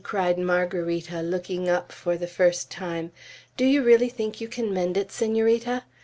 cried 0.03 0.35
Margarita, 0.39 1.21
looking 1.21 1.69
up 1.69 1.91
for 1.91 2.17
the 2.17 2.25
first 2.25 2.71
time. 2.71 3.11
"Do 3.55 3.65
you 3.65 3.83
really 3.83 4.09
think 4.09 4.41
you 4.41 4.47
can 4.47 4.73
mend 4.73 4.97
it, 4.97 5.11
Senorita? 5.11 5.83